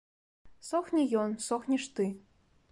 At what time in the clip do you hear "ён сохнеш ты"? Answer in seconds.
1.25-2.11